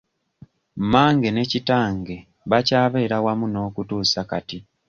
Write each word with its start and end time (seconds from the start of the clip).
Mange 0.91 1.29
ne 1.31 1.43
kitange 1.51 2.15
bakyabeera 2.49 3.17
wamu 3.25 3.45
n'okutuusa 3.49 4.21
kati. 4.29 4.57